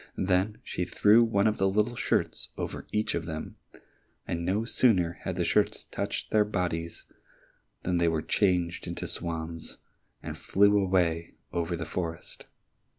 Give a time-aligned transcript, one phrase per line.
[0.17, 3.57] Then she threw one of the little shirts over each of them,
[4.27, 7.03] and no sooner had the shirts touched their bodies
[7.83, 9.77] than they were changed into swans,
[10.23, 12.47] and flew away over the forest.